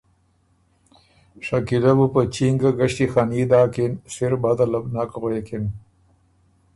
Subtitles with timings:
[1.47, 5.65] شکیله بُو په چینګه ګݭیخني داکِن سِر بده له بو نک غوېکِن۔